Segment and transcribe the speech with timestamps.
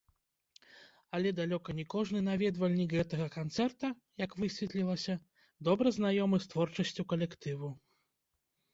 [1.17, 3.93] Але далёка не кожны наведвальнік гэтага канцэрта,
[4.25, 5.19] як высветлілася,
[5.71, 7.69] добра знаёмы з творчасцю калектыву.